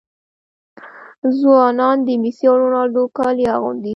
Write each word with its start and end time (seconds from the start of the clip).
ځوانان 1.39 1.97
د 2.07 2.09
میسي 2.21 2.45
او 2.51 2.55
رونالډو 2.61 3.03
کالي 3.17 3.45
اغوندي. 3.55 3.89